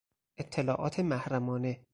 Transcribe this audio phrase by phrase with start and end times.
[0.39, 1.85] اطلاعات محرمانه